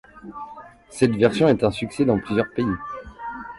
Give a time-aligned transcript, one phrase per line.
[0.89, 2.65] Cette version est un succès dans plusieurs pays.